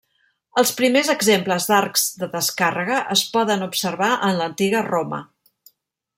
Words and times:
Els 0.59 0.69
primers 0.77 1.11
exemples 1.13 1.67
d'arcs 1.71 2.07
de 2.23 2.31
descàrrega 2.31 2.97
es 3.17 3.23
poden 3.37 3.67
observar 3.67 4.09
en 4.31 4.39
l'antiga 4.41 4.83
Roma. 4.93 5.23